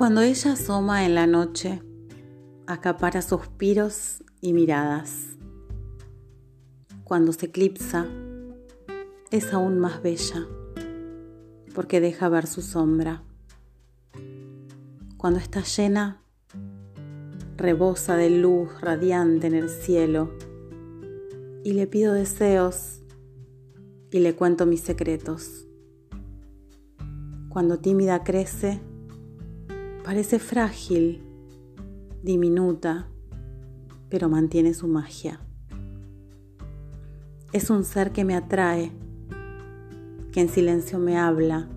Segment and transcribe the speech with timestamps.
[0.00, 1.82] Cuando ella asoma en la noche,
[2.66, 5.36] acapara suspiros y miradas.
[7.04, 8.06] Cuando se eclipsa,
[9.30, 10.46] es aún más bella,
[11.74, 13.24] porque deja ver su sombra.
[15.18, 16.22] Cuando está llena,
[17.58, 20.32] rebosa de luz radiante en el cielo,
[21.62, 23.02] y le pido deseos
[24.10, 25.66] y le cuento mis secretos.
[27.50, 28.80] Cuando tímida crece,
[30.04, 31.22] Parece frágil,
[32.22, 33.08] diminuta,
[34.08, 35.40] pero mantiene su magia.
[37.52, 38.92] Es un ser que me atrae,
[40.32, 41.68] que en silencio me habla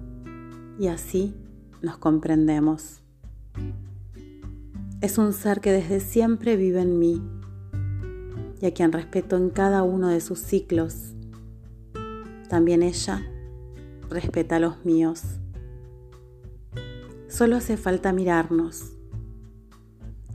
[0.80, 1.36] y así
[1.82, 3.04] nos comprendemos.
[5.02, 7.22] Es un ser que desde siempre vive en mí
[8.62, 11.14] y a quien respeto en cada uno de sus ciclos.
[12.48, 13.22] También ella
[14.10, 15.42] respeta los míos.
[17.34, 18.92] Solo hace falta mirarnos.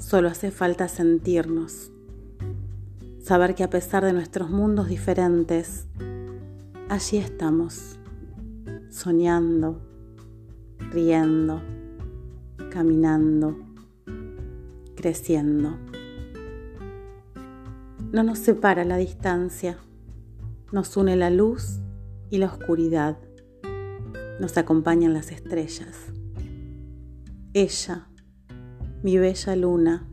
[0.01, 1.93] Solo hace falta sentirnos.
[3.23, 5.87] Saber que a pesar de nuestros mundos diferentes,
[6.89, 8.01] allí estamos,
[8.91, 9.81] soñando,
[10.91, 11.63] riendo,
[12.69, 13.57] caminando,
[14.97, 15.79] creciendo.
[18.11, 19.79] No nos separa la distancia,
[20.73, 21.79] nos une la luz
[22.29, 23.19] y la oscuridad,
[24.41, 25.95] nos acompañan las estrellas
[27.63, 28.07] ella,
[29.03, 30.09] mi bella luna,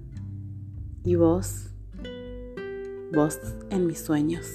[1.04, 1.70] y vos,
[3.14, 4.48] vos en mis sueños.